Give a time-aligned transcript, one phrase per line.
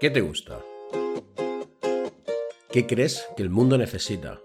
[0.00, 0.60] ¿Qué te gusta?
[2.70, 4.40] ¿Qué crees que el mundo necesita?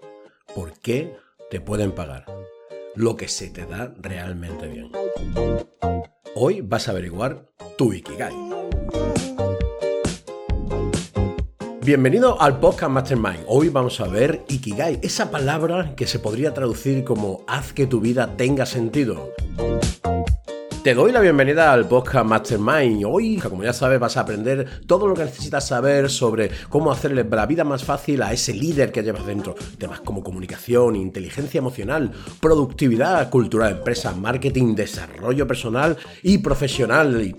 [0.54, 1.16] ¿Por qué
[1.50, 2.26] te pueden pagar?
[2.94, 4.92] Lo que se te da realmente bien.
[6.36, 7.46] Hoy vas a averiguar
[7.78, 8.34] tu Ikigai.
[11.82, 13.46] Bienvenido al podcast Mastermind.
[13.48, 18.02] Hoy vamos a ver Ikigai, esa palabra que se podría traducir como haz que tu
[18.02, 19.32] vida tenga sentido.
[20.86, 23.06] Te doy la bienvenida al podcast Mastermind.
[23.08, 27.24] Hoy, como ya sabes, vas a aprender todo lo que necesitas saber sobre cómo hacerle
[27.24, 29.56] la vida más fácil a ese líder que llevas dentro.
[29.80, 37.36] Temas como comunicación, inteligencia emocional, productividad, cultura de empresa, marketing, desarrollo personal y profesional.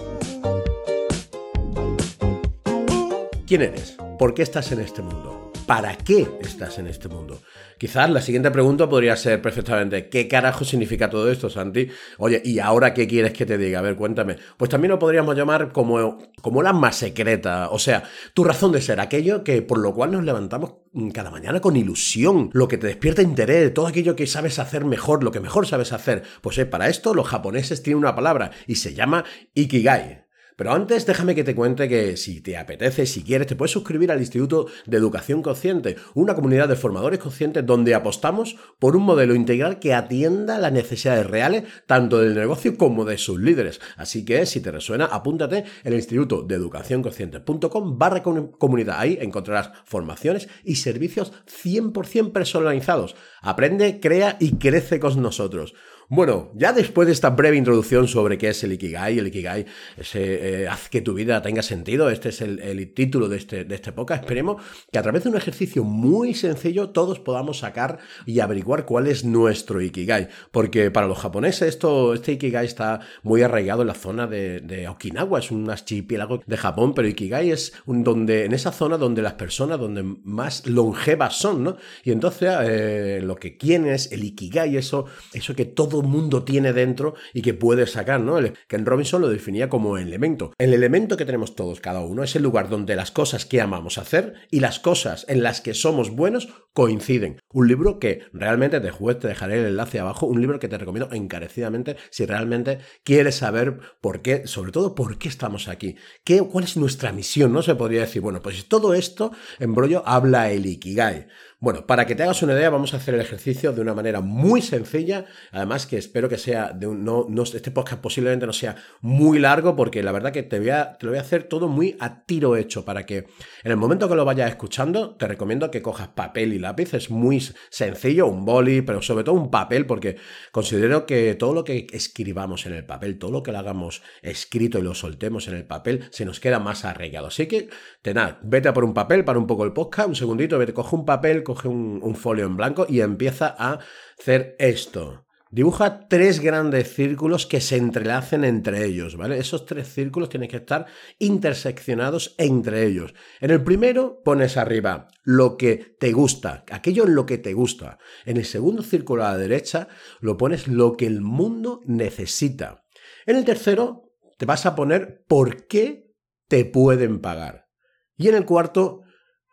[3.46, 3.96] ¿Quién eres?
[4.18, 5.35] ¿Por qué estás en este mundo?
[5.66, 7.40] ¿Para qué estás en este mundo?
[7.76, 11.88] Quizás la siguiente pregunta podría ser perfectamente, ¿qué carajo significa todo esto, Santi?
[12.18, 13.80] Oye, ¿y ahora qué quieres que te diga?
[13.80, 14.36] A ver, cuéntame.
[14.56, 18.80] Pues también lo podríamos llamar como, como la más secreta, o sea, tu razón de
[18.80, 20.74] ser, aquello que por lo cual nos levantamos
[21.12, 25.24] cada mañana con ilusión, lo que te despierta interés, todo aquello que sabes hacer mejor,
[25.24, 26.22] lo que mejor sabes hacer.
[26.42, 30.25] Pues eh, para esto los japoneses tienen una palabra y se llama Ikigai.
[30.56, 34.10] Pero antes déjame que te cuente que si te apetece, si quieres, te puedes suscribir
[34.10, 39.34] al Instituto de Educación Consciente, una comunidad de formadores conscientes donde apostamos por un modelo
[39.34, 43.80] integral que atienda las necesidades reales tanto del negocio como de sus líderes.
[43.96, 48.98] Así que si te resuena, apúntate en el Instituto de Educación Consciente.com barra comunidad.
[48.98, 53.14] Ahí encontrarás formaciones y servicios 100% personalizados.
[53.42, 55.74] Aprende, crea y crece con nosotros.
[56.08, 60.62] Bueno, ya después de esta breve introducción sobre qué es el Ikigai, el Ikigai ese,
[60.62, 63.90] eh, haz que tu vida tenga sentido, este es el, título de este, de este
[63.90, 64.62] podcast, esperemos
[64.92, 69.24] que a través de un ejercicio muy sencillo todos podamos sacar y averiguar cuál es
[69.24, 74.28] nuestro Ikigai, porque para los japoneses esto, este Ikigai está muy arraigado en la zona
[74.28, 78.96] de, Okinawa, es un archipiélago de Japón, pero Ikigai es un, donde, en esa zona
[78.96, 81.76] donde las personas donde más longevas son, ¿no?
[82.04, 86.72] Y entonces eh, lo que quieren es el Ikigai, eso, eso que todo mundo tiene
[86.72, 88.36] dentro y que puede sacar, ¿no?
[88.68, 90.52] Ken Robinson lo definía como elemento.
[90.58, 93.98] El elemento que tenemos todos, cada uno, es el lugar donde las cosas que amamos
[93.98, 97.40] hacer y las cosas en las que somos buenos coinciden.
[97.54, 101.08] Un libro que realmente te, te dejaré el enlace abajo, un libro que te recomiendo
[101.10, 106.64] encarecidamente si realmente quieres saber por qué, sobre todo por qué estamos aquí, qué, cuál
[106.64, 107.62] es nuestra misión, ¿no?
[107.62, 111.28] Se podría decir, bueno, pues todo esto, embrollo, habla el Ikigai.
[111.58, 114.20] Bueno, para que te hagas una idea, vamos a hacer el ejercicio de una manera
[114.20, 115.24] muy sencilla.
[115.52, 117.02] Además, que espero que sea de un.
[117.02, 120.68] No, no, este podcast posiblemente no sea muy largo, porque la verdad que te, voy
[120.68, 122.84] a, te lo voy a hacer todo muy a tiro hecho.
[122.84, 123.26] Para que
[123.64, 126.94] en el momento que lo vayas escuchando, te recomiendo que cojas papel y lápiz.
[126.94, 127.40] Es muy
[127.70, 130.16] sencillo, un boli, pero sobre todo un papel, porque
[130.52, 134.78] considero que todo lo que escribamos en el papel, todo lo que lo hagamos escrito
[134.78, 137.28] y lo soltemos en el papel, se nos queda más arraigado.
[137.28, 137.68] Así que,
[138.02, 140.94] tenad, vete a por un papel para un poco el podcast, un segundito, vete, coge
[140.94, 143.78] un papel coge un, folio en blanco y empieza a
[144.18, 145.25] hacer esto.
[145.48, 149.38] Dibuja tres grandes círculos que se entrelacen entre ellos, ¿vale?
[149.38, 150.86] Esos tres círculos tienen que estar
[151.20, 153.14] interseccionados entre ellos.
[153.40, 157.98] En el primero pones arriba lo que te gusta, aquello en lo que te gusta.
[158.24, 159.86] En el segundo círculo a la derecha
[160.20, 162.84] lo pones lo que el mundo necesita.
[163.24, 166.12] En el tercero te vas a poner por qué
[166.48, 167.68] te pueden pagar.
[168.16, 169.02] Y en el cuarto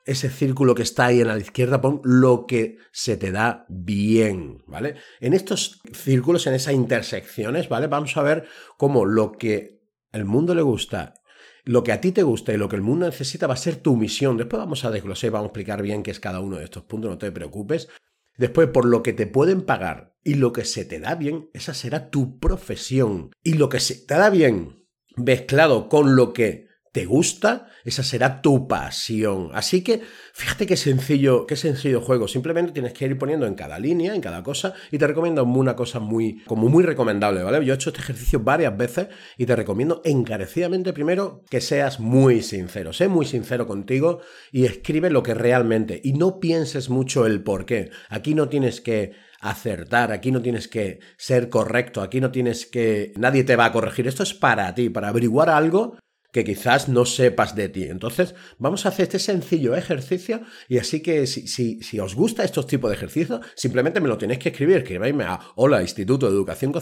[0.05, 4.63] ese círculo que está ahí en la izquierda, pon lo que se te da bien,
[4.67, 4.95] ¿vale?
[5.19, 7.87] En estos círculos, en esas intersecciones, ¿vale?
[7.87, 8.45] Vamos a ver
[8.77, 9.81] cómo lo que
[10.11, 11.15] el mundo le gusta,
[11.63, 13.77] lo que a ti te gusta y lo que el mundo necesita va a ser
[13.77, 14.37] tu misión.
[14.37, 16.83] Después vamos a desglosar y vamos a explicar bien qué es cada uno de estos
[16.83, 17.87] puntos, no te preocupes.
[18.37, 21.73] Después, por lo que te pueden pagar y lo que se te da bien, esa
[21.73, 23.31] será tu profesión.
[23.43, 24.85] Y lo que se te da bien,
[25.15, 29.49] mezclado con lo que te gusta, esa será tu pasión.
[29.53, 32.27] Así que fíjate qué sencillo, qué sencillo juego.
[32.27, 35.75] Simplemente tienes que ir poniendo en cada línea, en cada cosa, y te recomiendo una
[35.75, 37.65] cosa muy, como muy recomendable, ¿vale?
[37.65, 39.07] Yo he hecho este ejercicio varias veces
[39.39, 42.93] y te recomiendo encarecidamente primero que seas muy sincero.
[42.93, 44.21] Sé muy sincero contigo
[44.51, 45.99] y escribe lo que realmente.
[46.03, 47.89] Y no pienses mucho el por qué.
[48.09, 53.13] Aquí no tienes que acertar, aquí no tienes que ser correcto, aquí no tienes que...
[53.17, 55.97] Nadie te va a corregir, esto es para ti, para averiguar algo
[56.33, 57.83] que quizás no sepas de ti.
[57.83, 62.43] Entonces, vamos a hacer este sencillo ejercicio y así que si, si, si os gusta
[62.43, 66.33] estos tipos de ejercicios, simplemente me lo tenéis que escribir, escribirme a hola instituto de
[66.33, 66.73] educación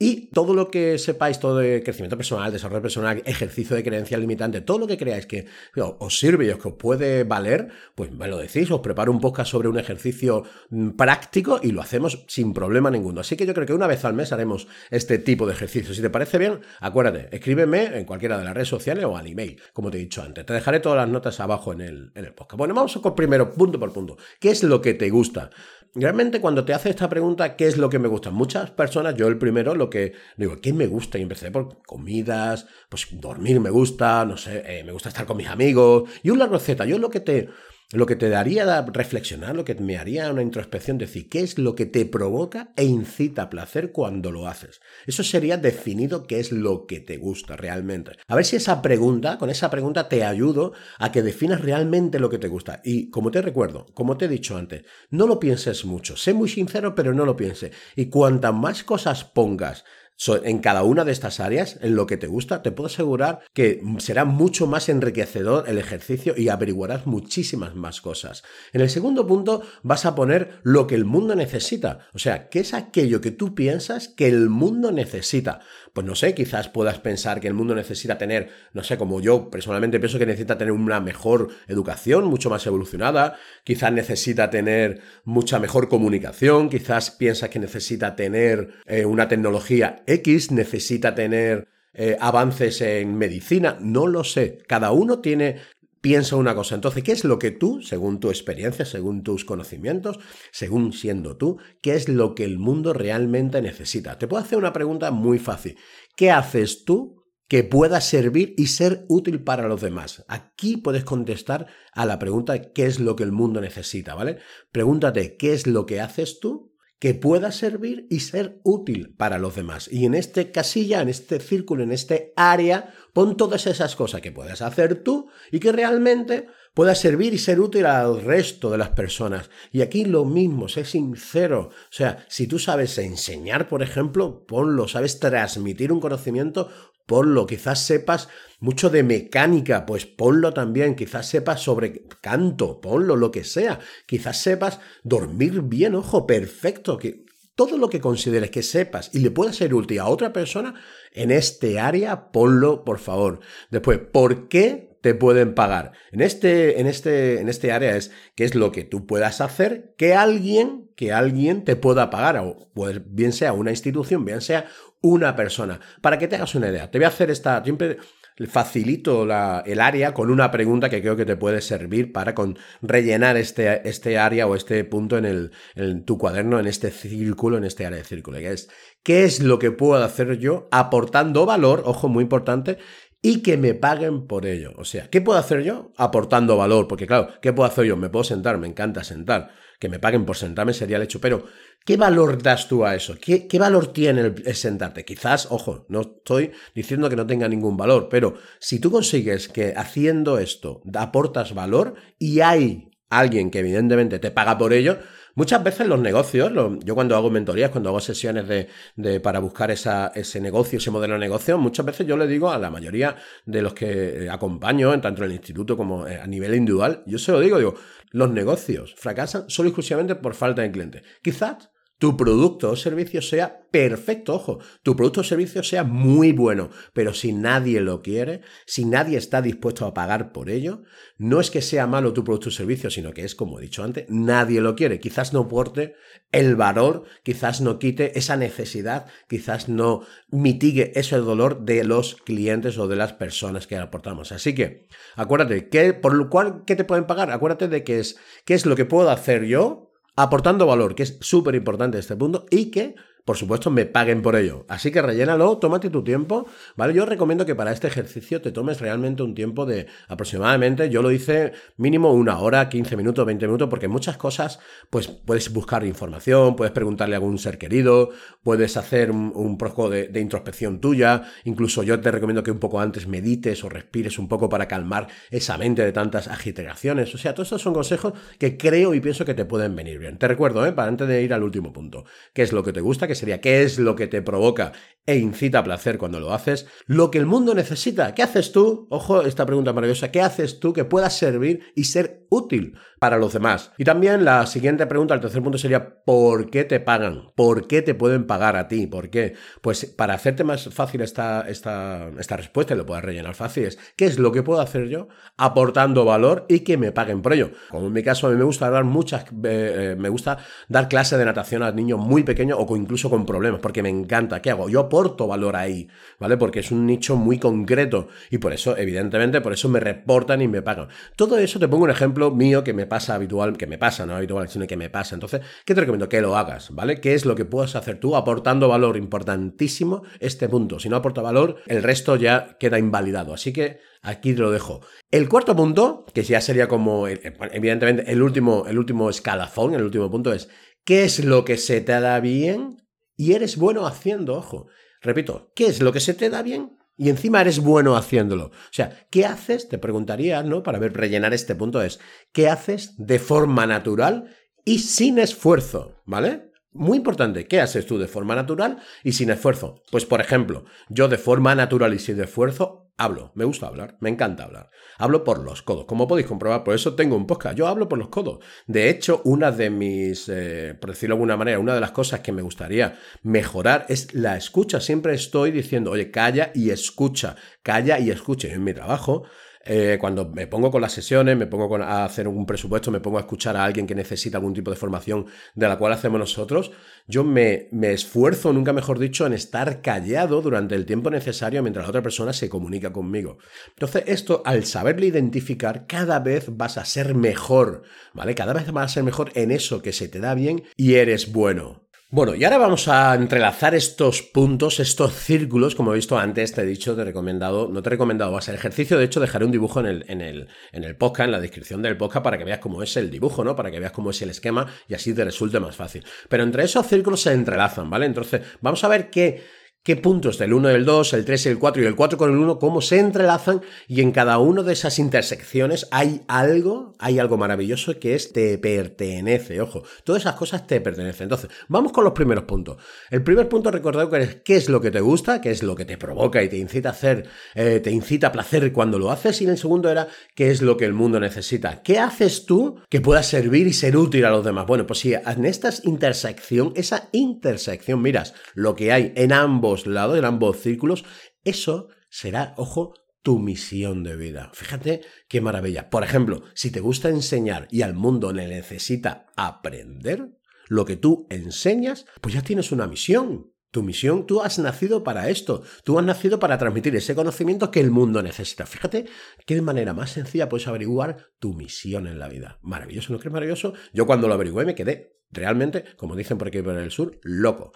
[0.00, 4.60] Y todo lo que sepáis, todo de crecimiento personal, desarrollo personal, ejercicio de creencia limitante,
[4.60, 8.38] todo lo que creáis que os sirve y os que puede valer, pues me lo
[8.38, 12.92] decís, os preparo un podcast sobre un ejercicio mm, práctico y lo hacemos sin problema
[12.92, 13.22] ninguno.
[13.22, 15.92] Así que yo creo que una vez al mes haremos este tipo de ejercicio.
[15.92, 19.60] Si te parece bien, acuérdate, escríbeme en cualquiera de las redes sociales o al email,
[19.72, 20.46] como te he dicho antes.
[20.46, 22.58] Te dejaré todas las notas abajo en el, en el podcast.
[22.58, 24.16] Bueno, vamos con primero, punto por punto.
[24.38, 25.50] ¿Qué es lo que te gusta?
[25.94, 28.30] Realmente cuando te hace esta pregunta, ¿qué es lo que me gusta?
[28.30, 31.18] Muchas personas, yo el primero, lo que digo, ¿qué me gusta?
[31.18, 35.36] Y empecé por comidas, pues dormir me gusta, no sé, eh, me gusta estar con
[35.36, 36.08] mis amigos.
[36.22, 37.48] Y una receta, yo lo que te
[37.90, 41.74] lo que te daría reflexionar, lo que me haría una introspección, decir qué es lo
[41.74, 44.80] que te provoca e incita placer cuando lo haces.
[45.06, 48.12] Eso sería definido qué es lo que te gusta realmente.
[48.26, 52.28] A ver si esa pregunta, con esa pregunta te ayudo a que definas realmente lo
[52.28, 52.82] que te gusta.
[52.84, 56.16] Y como te recuerdo, como te he dicho antes, no lo pienses mucho.
[56.16, 57.72] Sé muy sincero, pero no lo pienses.
[57.96, 59.84] Y cuantas más cosas pongas
[60.26, 63.80] en cada una de estas áreas, en lo que te gusta, te puedo asegurar que
[63.98, 68.42] será mucho más enriquecedor el ejercicio y averiguarás muchísimas más cosas.
[68.72, 72.00] En el segundo punto vas a poner lo que el mundo necesita.
[72.12, 75.60] O sea, ¿qué es aquello que tú piensas que el mundo necesita?
[75.92, 79.50] Pues no sé, quizás puedas pensar que el mundo necesita tener, no sé, como yo
[79.50, 85.58] personalmente pienso que necesita tener una mejor educación, mucho más evolucionada, quizás necesita tener mucha
[85.58, 92.80] mejor comunicación, quizás piensas que necesita tener eh, una tecnología X, necesita tener eh, avances
[92.80, 94.58] en medicina, no lo sé.
[94.66, 95.56] Cada uno tiene
[96.00, 96.74] piensa una cosa.
[96.74, 100.18] Entonces, ¿qué es lo que tú, según tu experiencia, según tus conocimientos,
[100.52, 104.18] según siendo tú, qué es lo que el mundo realmente necesita?
[104.18, 105.76] Te puedo hacer una pregunta muy fácil.
[106.16, 110.24] ¿Qué haces tú que pueda servir y ser útil para los demás?
[110.28, 114.14] Aquí puedes contestar a la pregunta ¿qué es lo que el mundo necesita?
[114.14, 114.38] ¿Vale?
[114.70, 116.67] Pregúntate ¿qué es lo que haces tú
[116.98, 119.88] que pueda servir y ser útil para los demás.
[119.90, 124.32] Y en este casilla, en este círculo, en este área, pon todas esas cosas que
[124.32, 128.90] puedas hacer tú y que realmente pueda servir y ser útil al resto de las
[128.90, 129.50] personas.
[129.72, 131.70] Y aquí lo mismo, sé sincero.
[131.72, 136.68] O sea, si tú sabes enseñar, por ejemplo, ponlo, sabes transmitir un conocimiento,
[137.08, 138.28] ponlo, quizás sepas
[138.60, 144.42] mucho de mecánica, pues ponlo también, quizás sepas sobre canto, ponlo, lo que sea, quizás
[144.42, 147.24] sepas dormir bien, ojo, perfecto, que
[147.54, 150.74] todo lo que consideres que sepas y le pueda ser útil a otra persona
[151.12, 153.40] en este área, ponlo, por favor.
[153.70, 155.92] Después, ¿por qué te pueden pagar?
[156.12, 159.94] En este, en este, en este área es qué es lo que tú puedas hacer
[159.96, 164.66] que alguien, que alguien te pueda pagar, o pues, bien sea una institución, bien sea
[165.00, 165.80] una persona.
[166.00, 167.98] Para que te hagas una idea, te voy a hacer esta, siempre
[168.46, 173.36] facilito el área con una pregunta que creo que te puede servir para con, rellenar
[173.36, 177.64] este, este área o este punto en, el, en tu cuaderno, en este círculo, en
[177.64, 178.68] este área de círculo, que es,
[179.02, 182.78] ¿qué es lo que puedo hacer yo aportando valor, ojo, muy importante,
[183.22, 184.72] y que me paguen por ello.
[184.76, 185.92] O sea, ¿qué puedo hacer yo?
[185.96, 187.96] Aportando valor, porque claro, ¿qué puedo hacer yo?
[187.96, 191.44] Me puedo sentar, me encanta sentar que me paguen por sentarme sería el hecho, pero
[191.84, 193.16] ¿qué valor das tú a eso?
[193.20, 195.04] ¿Qué, valor tiene el, sentarte?
[195.04, 199.74] Quizás, ojo, no estoy diciendo que no tenga ningún valor, pero si tú consigues que
[199.76, 204.98] haciendo esto aportas valor y hay alguien que evidentemente te paga por ello,
[205.38, 206.50] Muchas veces los negocios,
[206.82, 211.14] yo cuando hago mentorías, cuando hago sesiones de, para buscar esa, ese negocio, ese modelo
[211.14, 213.14] de negocio, muchas veces yo le digo a la mayoría
[213.46, 217.20] de los que eh, acompaño, tanto en el instituto como eh, a nivel individual, yo
[217.20, 217.76] se lo digo, digo,
[218.10, 221.02] los negocios fracasan solo exclusivamente por falta de clientes.
[221.22, 226.70] Quizás tu producto o servicio sea perfecto, ojo, tu producto o servicio sea muy bueno,
[226.92, 230.84] pero si nadie lo quiere, si nadie está dispuesto a pagar por ello,
[231.18, 233.82] no es que sea malo tu producto o servicio, sino que es, como he dicho
[233.82, 235.00] antes, nadie lo quiere.
[235.00, 235.96] Quizás no aporte
[236.30, 242.78] el valor, quizás no quite esa necesidad, quizás no mitigue ese dolor de los clientes
[242.78, 244.30] o de las personas que aportamos.
[244.30, 244.86] Así que,
[245.16, 247.30] acuérdate, que por lo cual, ¿qué te pueden pagar?
[247.32, 249.87] Acuérdate de que es, qué es lo que puedo hacer yo
[250.18, 252.96] aportando valor, que es súper importante este punto, y que
[253.28, 254.64] por supuesto, me paguen por ello.
[254.68, 256.94] Así que rellénalo, tómate tu tiempo, ¿vale?
[256.94, 261.10] Yo recomiendo que para este ejercicio te tomes realmente un tiempo de aproximadamente, yo lo
[261.10, 266.56] hice mínimo una hora, 15 minutos, 20 minutos, porque muchas cosas, pues puedes buscar información,
[266.56, 272.00] puedes preguntarle a algún ser querido, puedes hacer un, poco de, introspección tuya, incluso yo
[272.00, 275.84] te recomiendo que un poco antes medites o respires un poco para calmar esa mente
[275.84, 277.14] de tantas agitaciones.
[277.14, 280.16] O sea, todos estos son consejos que creo y pienso que te pueden venir bien.
[280.16, 280.72] Te recuerdo, ¿eh?
[280.72, 283.06] Para antes de ir al último punto, ¿qué es lo que te gusta?
[283.06, 284.72] que sería qué es lo que te provoca
[285.08, 288.14] e incita placer cuando lo haces, lo que el mundo necesita.
[288.14, 288.86] ¿Qué haces tú?
[288.90, 290.10] Ojo, esta pregunta maravillosa.
[290.10, 293.72] ¿Qué haces tú que pueda servir y ser útil para los demás.
[293.78, 297.30] Y también la siguiente pregunta, el tercer punto sería, ¿por qué te pagan?
[297.34, 298.86] ¿Por qué te pueden pagar a ti?
[298.86, 299.34] ¿Por qué?
[299.60, 303.78] Pues para hacerte más fácil esta, esta, esta respuesta, y lo puedas rellenar fácil, es,
[303.96, 307.50] ¿qué es lo que puedo hacer yo aportando valor y que me paguen por ello?
[307.70, 310.38] Como en mi caso, a mí me gusta dar muchas, eh, eh, me gusta
[310.68, 314.42] dar clases de natación a niños muy pequeños o incluso con problemas, porque me encanta.
[314.42, 314.68] ¿Qué hago?
[314.68, 315.88] Yo aporto valor ahí,
[316.18, 316.36] ¿vale?
[316.36, 320.48] Porque es un nicho muy concreto y por eso, evidentemente, por eso me reportan y
[320.48, 320.88] me pagan.
[321.16, 324.16] Todo eso te pongo un ejemplo mío que me pasa habitual, que me pasa, no
[324.16, 325.14] habitual, sino que me pasa.
[325.14, 326.08] Entonces, ¿qué te recomiendo?
[326.08, 327.00] Que lo hagas, ¿vale?
[327.00, 328.96] ¿Qué es lo que puedes hacer tú aportando valor?
[328.96, 330.80] Importantísimo este punto.
[330.80, 333.32] Si no aporta valor, el resto ya queda invalidado.
[333.32, 334.80] Así que aquí te lo dejo.
[335.10, 337.20] El cuarto punto, que ya sería como, eh,
[337.52, 340.48] evidentemente, el último, el último escalafón, el último punto es,
[340.84, 342.78] ¿qué es lo que se te da bien
[343.16, 344.34] y eres bueno haciendo?
[344.34, 344.66] Ojo.
[345.00, 348.46] Repito, ¿qué es lo que se te da bien y encima eres bueno haciéndolo.
[348.46, 349.68] O sea, ¿qué haces?
[349.68, 350.62] Te preguntaría, ¿no?
[350.62, 352.00] Para ver, rellenar este punto es,
[352.32, 355.94] ¿qué haces de forma natural y sin esfuerzo?
[356.04, 356.50] ¿Vale?
[356.72, 359.82] Muy importante, ¿qué haces tú de forma natural y sin esfuerzo?
[359.90, 364.08] Pues por ejemplo, yo de forma natural y sin esfuerzo Hablo, me gusta hablar, me
[364.08, 364.70] encanta hablar.
[364.98, 365.84] Hablo por los codos.
[365.84, 367.56] Como podéis comprobar, por eso tengo un podcast.
[367.56, 368.44] Yo hablo por los codos.
[368.66, 372.20] De hecho, una de mis, eh, por decirlo de alguna manera, una de las cosas
[372.20, 374.80] que me gustaría mejorar es la escucha.
[374.80, 378.48] Siempre estoy diciendo, oye, calla y escucha, calla y escucha.
[378.48, 379.22] En mi trabajo
[379.70, 383.18] eh, cuando me pongo con las sesiones, me pongo a hacer un presupuesto, me pongo
[383.18, 386.72] a escuchar a alguien que necesita algún tipo de formación de la cual hacemos nosotros,
[387.06, 391.84] yo me, me esfuerzo, nunca mejor dicho, en estar callado durante el tiempo necesario mientras
[391.84, 393.36] la otra persona se comunica conmigo.
[393.68, 397.82] Entonces, esto, al saberle identificar, cada vez vas a ser mejor,
[398.14, 398.34] ¿vale?
[398.34, 401.30] Cada vez vas a ser mejor en eso que se te da bien y eres
[401.30, 401.87] bueno.
[402.10, 406.62] Bueno, y ahora vamos a entrelazar estos puntos, estos círculos, como he visto antes, te
[406.62, 409.20] he dicho, te he recomendado, no te he recomendado, va a ser ejercicio, de hecho
[409.20, 412.24] dejaré un dibujo en el, en el, en el podcast, en la descripción del podcast,
[412.24, 413.54] para que veas cómo es el dibujo, ¿no?
[413.54, 416.02] Para que veas cómo es el esquema y así te resulte más fácil.
[416.30, 418.06] Pero entre esos círculos se entrelazan, ¿vale?
[418.06, 419.44] Entonces, vamos a ver qué
[419.88, 422.30] qué puntos del 1 del 2, el 3 y el 4 y el 4 con
[422.30, 427.18] el 1, cómo se entrelazan y en cada una de esas intersecciones hay algo, hay
[427.18, 431.22] algo maravilloso que es te pertenece, ojo, todas esas cosas te pertenecen.
[431.24, 432.76] Entonces, vamos con los primeros puntos.
[433.08, 435.74] El primer punto, recordad que es qué es lo que te gusta, qué es lo
[435.74, 439.10] que te provoca y te incita a hacer, eh, te incita a placer cuando lo
[439.10, 441.82] haces y el segundo era qué es lo que el mundo necesita.
[441.82, 444.66] ¿Qué haces tú que pueda servir y ser útil a los demás?
[444.66, 450.18] Bueno, pues si en esta intersección, esa intersección, miras lo que hay en ambos lados,
[450.18, 451.04] en ambos círculos,
[451.44, 454.50] eso será, ojo, tu misión de vida.
[454.54, 455.90] Fíjate qué maravilla.
[455.90, 460.30] Por ejemplo, si te gusta enseñar y al mundo le necesita aprender
[460.68, 463.52] lo que tú enseñas, pues ya tienes una misión.
[463.70, 467.80] Tu misión, tú has nacido para esto, tú has nacido para transmitir ese conocimiento que
[467.80, 468.64] el mundo necesita.
[468.64, 469.04] Fíjate
[469.44, 472.58] qué manera más sencilla puedes averiguar tu misión en la vida.
[472.62, 473.74] Maravilloso, ¿no crees maravilloso?
[473.92, 477.72] Yo cuando lo averigué me quedé realmente, como dicen por aquí por el sur, loco.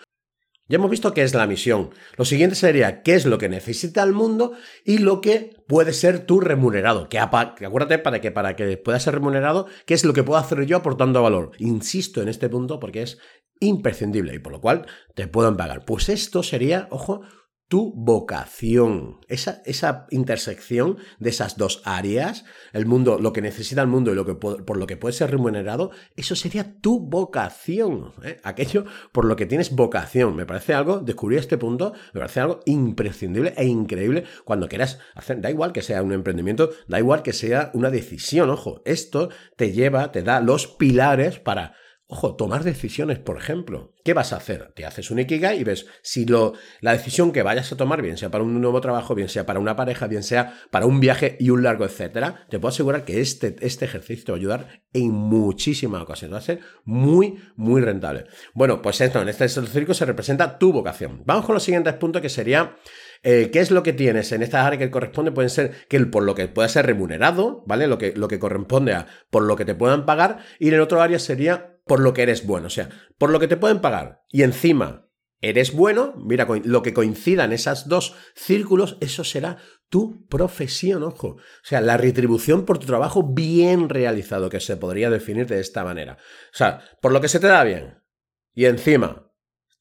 [0.69, 1.91] Ya hemos visto qué es la misión.
[2.17, 4.53] Lo siguiente sería qué es lo que necesita el mundo
[4.85, 7.09] y lo que puede ser tu remunerado.
[7.09, 10.65] Que, acuérdate para que, para que pueda ser remunerado, qué es lo que puedo hacer
[10.65, 11.51] yo aportando valor.
[11.59, 13.19] Insisto en este punto porque es
[13.61, 15.85] imprescindible y por lo cual te pueden pagar.
[15.85, 17.23] Pues esto sería, ojo,
[17.73, 19.21] tu vocación.
[19.29, 24.15] Esa, esa, intersección de esas dos áreas, el mundo, lo que necesita el mundo y
[24.15, 28.13] lo que por lo que puede ser remunerado, eso sería tu vocación.
[28.25, 28.37] ¿eh?
[28.43, 30.37] Aquello por lo que tienes vocación.
[30.37, 35.41] Me parece algo, descubrir este punto, me parece algo imprescindible e increíble cuando quieras hacer.
[35.41, 38.51] Da igual que sea un emprendimiento, da igual que sea una decisión.
[38.51, 41.73] Ojo, esto te lleva, te da los pilares para
[42.13, 43.95] Ojo, tomar decisiones, por ejemplo.
[44.05, 44.71] ¿Qué vas a hacer?
[44.75, 46.53] Te haces un Ikigai y ves si lo,
[46.83, 49.61] la decisión que vayas a tomar, bien sea para un nuevo trabajo, bien sea para
[49.61, 53.23] una pareja, bien sea para un viaje y un largo, etcétera, te puedo asegurar que
[53.23, 56.35] este, este ejercicio te va a ayudar en muchísimas ocasiones.
[56.35, 58.27] Va a ser muy, muy rentable.
[58.53, 61.23] Bueno, pues esto, en este circo se representa tu vocación.
[61.25, 62.77] Vamos con los siguientes puntos que sería
[63.25, 65.31] eh, ¿Qué es lo que tienes en estas áreas que corresponde?
[65.31, 67.87] Pueden ser que por lo que pueda ser remunerado, ¿vale?
[67.87, 70.39] Lo que, lo que corresponde a por lo que te puedan pagar.
[70.59, 72.67] Y en el otro área sería por lo que eres bueno.
[72.67, 74.23] O sea, por lo que te pueden pagar.
[74.31, 75.09] Y encima
[75.41, 79.59] eres bueno, mira, lo que coincida en esos dos círculos, eso será
[79.89, 81.29] tu profesión, ojo.
[81.29, 85.85] O sea, la retribución por tu trabajo bien realizado, que se podría definir de esta
[85.85, 86.17] manera.
[86.53, 87.99] O sea, por lo que se te da bien.
[88.55, 89.33] Y encima,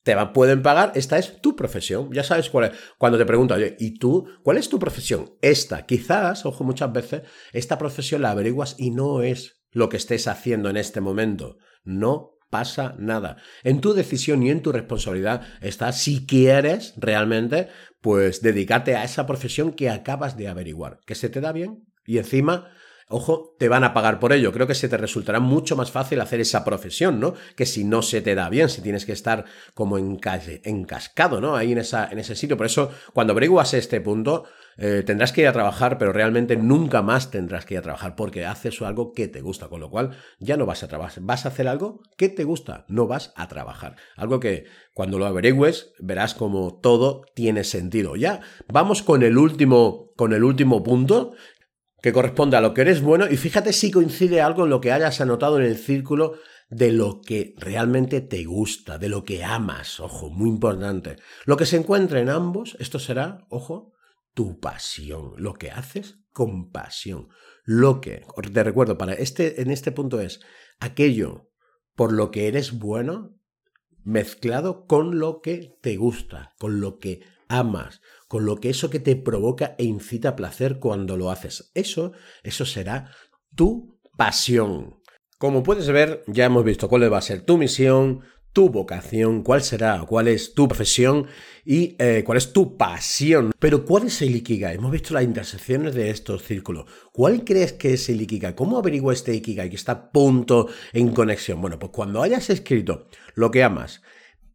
[0.04, 2.12] te pueden pagar, esta es tu profesión.
[2.12, 2.80] Ya sabes cuál es.
[2.98, 4.28] Cuando te pregunto, oye, ¿y tú?
[4.44, 5.38] ¿Cuál es tu profesión?
[5.42, 5.86] Esta.
[5.86, 7.22] Quizás, ojo, muchas veces,
[7.54, 11.58] esta profesión la averiguas y no es lo que estés haciendo en este momento.
[11.84, 13.38] No pasa nada.
[13.64, 17.70] En tu decisión y en tu responsabilidad está si quieres realmente,
[18.02, 21.00] pues dedicarte a esa profesión que acabas de averiguar.
[21.06, 22.72] Que se te da bien y encima
[23.12, 24.52] ojo, te van a pagar por ello.
[24.52, 27.34] Creo que se te resultará mucho más fácil hacer esa profesión, ¿no?
[27.56, 31.56] Que si no se te da bien, si tienes que estar como encascado, ¿no?
[31.56, 32.58] Ahí en, esa, en ese sitio.
[32.58, 34.46] Por eso, cuando averiguas este punto,
[34.78, 38.16] eh, tendrás que ir a trabajar, pero realmente nunca más tendrás que ir a trabajar
[38.16, 41.24] porque haces algo que te gusta, con lo cual ya no vas a trabajar.
[41.24, 43.96] Vas a hacer algo que te gusta, no vas a trabajar.
[44.16, 48.16] Algo que cuando lo averigües verás como todo tiene sentido.
[48.16, 51.34] Ya vamos con el último, con el último punto
[52.02, 54.92] que corresponde a lo que eres bueno y fíjate si coincide algo en lo que
[54.92, 56.40] hayas anotado en el círculo
[56.72, 61.18] de lo que realmente te gusta, de lo que amas, ojo, muy importante.
[61.46, 63.92] Lo que se encuentra en ambos, esto será, ojo,
[64.34, 67.30] tu pasión, lo que haces con pasión.
[67.64, 70.40] Lo que, te recuerdo, para este, en este punto es
[70.80, 71.50] aquello
[71.96, 73.38] por lo que eres bueno
[74.04, 79.00] mezclado con lo que te gusta, con lo que amas, con lo que eso que
[79.00, 81.72] te provoca e incita placer cuando lo haces.
[81.76, 83.12] Eso, eso será
[83.56, 85.02] tu pasión.
[85.38, 88.22] Como puedes ver, ya hemos visto cuál va a ser tu misión,
[88.54, 91.28] tu vocación, cuál será, cuál es tu profesión
[91.66, 93.52] y eh, cuál es tu pasión.
[93.60, 94.76] Pero ¿cuál es el Ikigai?
[94.76, 96.86] Hemos visto las intersecciones de estos círculos.
[97.14, 98.56] ¿Cuál crees que es el Ikigai?
[98.56, 101.62] ¿Cómo averigua este Ikigai que está punto en conexión?
[101.62, 104.02] Bueno, pues cuando hayas escrito lo que amas,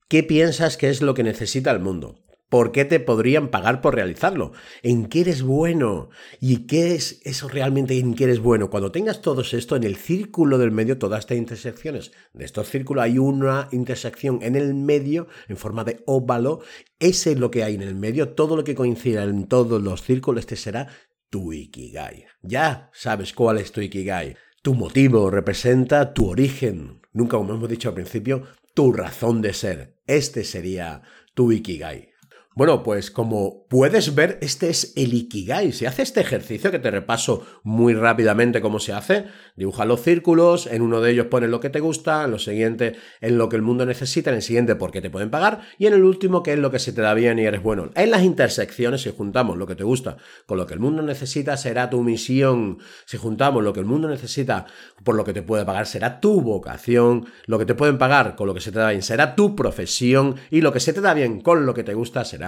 [0.09, 2.25] ¿qué piensas que es lo que necesita el mundo?
[2.49, 4.53] ¿Por qué te podrían pagar por realizarlo?
[4.85, 6.11] ¿En qué eres bueno?
[6.41, 8.71] ¿Y qué es eso realmente en qué eres bueno?
[8.71, 13.03] Cuando tengas todo esto en el círculo del medio, todas estas intersecciones de estos círculos,
[13.03, 16.61] hay una intersección en el medio en forma de óvalo.
[17.00, 18.29] Ese es lo que hay en el medio.
[18.29, 20.87] Todo lo que coincida en todos los círculos, este será
[21.31, 22.26] tu Ikigai.
[22.43, 24.37] Ya sabes cuál es tu Ikigai.
[24.62, 27.00] Tu motivo representa tu origen.
[27.12, 29.97] Nunca, como hemos dicho al principio, tu razón de ser.
[30.07, 31.03] Este sería
[31.35, 32.11] tu Ikigai.
[32.56, 35.72] Bueno, pues como puedes ver, este es el Ikigai.
[35.72, 39.26] Se hace este ejercicio que te repaso muy rápidamente cómo se hace.
[39.56, 42.96] Dibuja los círculos, en uno de ellos pones lo que te gusta, en lo siguiente
[43.20, 45.84] en lo que el mundo necesita, en el siguiente por qué te pueden pagar y
[45.84, 47.90] en el último qué es lo que se te da bien y eres bueno.
[47.94, 51.58] En las intersecciones, si juntamos lo que te gusta con lo que el mundo necesita,
[51.58, 52.78] será tu misión.
[53.04, 54.64] Si juntamos lo que el mundo necesita
[55.04, 57.26] por lo que te puede pagar, será tu vocación.
[57.44, 60.36] Lo que te pueden pagar con lo que se te da bien será tu profesión
[60.50, 62.46] y lo que se te da bien con lo que te gusta será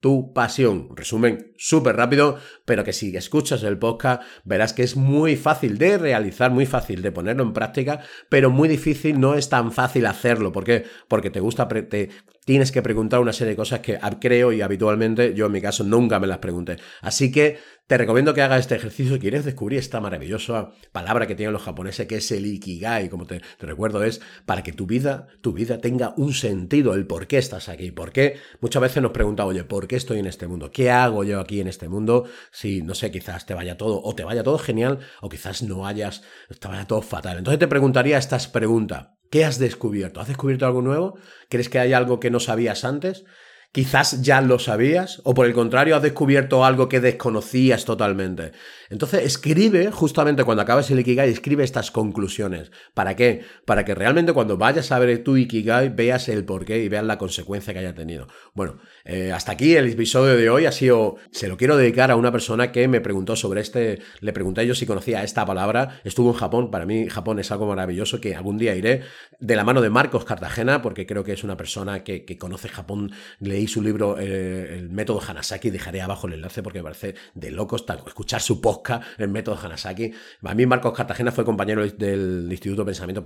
[0.00, 0.90] tu pasión.
[0.94, 5.98] Resumen súper rápido, pero que si escuchas el podcast verás que es muy fácil de
[5.98, 10.52] realizar, muy fácil de ponerlo en práctica, pero muy difícil, no es tan fácil hacerlo.
[10.52, 10.84] ¿Por qué?
[11.08, 12.10] Porque te gusta, te,
[12.44, 15.84] tienes que preguntar una serie de cosas que creo y habitualmente yo en mi caso
[15.84, 16.76] nunca me las pregunté.
[17.02, 21.34] Así que te recomiendo que hagas este ejercicio si quieres descubrir esta maravillosa palabra que
[21.34, 25.28] tienen los japoneses, que es el ikigai, como te, recuerdo, es para que tu vida,
[25.40, 29.12] tu vida tenga un sentido, el por qué estás aquí, por qué muchas veces nos
[29.12, 30.70] preguntamos, oye, ¿por qué estoy en este mundo?
[30.70, 32.26] ¿Qué hago yo aquí en este mundo?
[32.52, 35.86] Si, no sé, quizás te vaya todo, o te vaya todo genial, o quizás no
[35.86, 36.22] hayas,
[36.60, 37.38] te vaya todo fatal.
[37.38, 39.08] Entonces te preguntaría estas preguntas.
[39.30, 40.20] ¿Qué has descubierto?
[40.20, 41.18] ¿Has descubierto algo nuevo?
[41.48, 43.24] ¿Crees que hay algo que no sabías antes?
[43.72, 48.52] Quizás ya lo sabías o por el contrario has descubierto algo que desconocías totalmente.
[48.88, 52.70] Entonces escribe, justamente cuando acabes el Ikigai, escribe estas conclusiones.
[52.94, 53.42] ¿Para qué?
[53.66, 57.18] Para que realmente cuando vayas a ver tu Ikigai veas el porqué y veas la
[57.18, 58.28] consecuencia que haya tenido.
[58.54, 62.16] Bueno, eh, hasta aquí el episodio de hoy ha sido, se lo quiero dedicar a
[62.16, 66.30] una persona que me preguntó sobre este, le pregunté yo si conocía esta palabra, estuvo
[66.30, 69.02] en Japón, para mí Japón es algo maravilloso que algún día iré
[69.40, 72.68] de la mano de Marcos Cartagena porque creo que es una persona que, que conoce
[72.68, 73.12] Japón,
[73.58, 77.50] leí su libro eh, El método Hanasaki, dejaré abajo el enlace porque me parece de
[77.50, 80.12] locos escuchar su podcast, El método Hanasaki.
[80.42, 83.22] A mí Marcos Cartagena fue compañero del Instituto de Pensamiento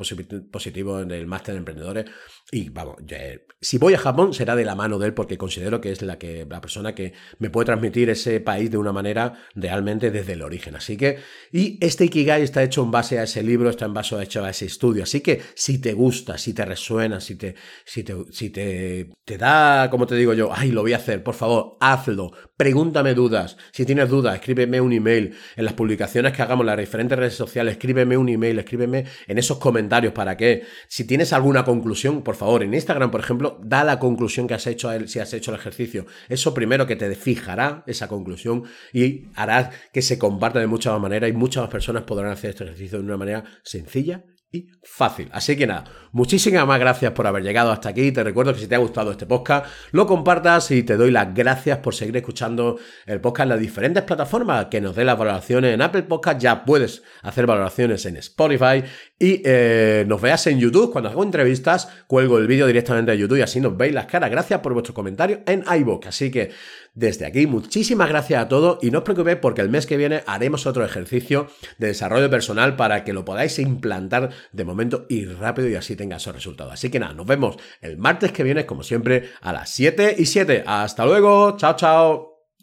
[0.51, 2.07] Positivo en el Máster de Emprendedores
[2.51, 5.81] y vamos, eh, si voy a Japón será de la mano de él porque considero
[5.81, 9.35] que es la, que, la persona que me puede transmitir ese país de una manera
[9.55, 10.75] realmente desde el origen.
[10.75, 11.19] Así que,
[11.53, 14.67] y este Ikigai está hecho en base a ese libro, está en base a ese
[14.67, 15.05] estudio.
[15.05, 19.39] Así que si te gusta, si te resuena, si te, si te, si te, te
[19.39, 23.57] da, como te digo yo, ay, lo voy a hacer, por favor, hazlo, pregúntame dudas.
[23.73, 27.35] Si tienes dudas, escríbeme un email en las publicaciones que hagamos en las diferentes redes
[27.35, 32.32] sociales, escríbeme un email, escríbeme en esos comentarios para que, si tienes alguna conclusión, por
[32.35, 35.59] favor, en Instagram, por ejemplo, da la conclusión que has hecho si has hecho el
[35.59, 36.07] ejercicio.
[36.29, 41.31] Eso primero que te fijará esa conclusión y hará que se comparta de muchas maneras
[41.31, 45.29] y muchas más personas podrán hacer este ejercicio de una manera sencilla y fácil.
[45.33, 48.13] Así que nada, muchísimas más gracias por haber llegado hasta aquí.
[48.13, 51.35] Te recuerdo que si te ha gustado este podcast, lo compartas y te doy las
[51.35, 55.73] gracias por seguir escuchando el podcast en las diferentes plataformas, que nos dé las valoraciones
[55.73, 58.85] en Apple Podcast, ya puedes hacer valoraciones en Spotify
[59.19, 60.93] y eh, nos veas en YouTube.
[60.93, 64.31] Cuando hago entrevistas, cuelgo el vídeo directamente a YouTube y así nos veis las caras.
[64.31, 66.09] Gracias por vuestros comentarios en iVoox.
[66.09, 66.51] Así que
[66.95, 67.47] desde aquí.
[67.47, 70.85] Muchísimas gracias a todos y no os preocupéis porque el mes que viene haremos otro
[70.85, 75.97] ejercicio de desarrollo personal para que lo podáis implantar de momento y rápido y así
[75.97, 76.73] tenga esos resultados.
[76.73, 80.27] Así que nada, nos vemos el martes que viene como siempre a las 7 y
[80.27, 80.65] 7.
[80.67, 82.32] Hasta luego, chao chao.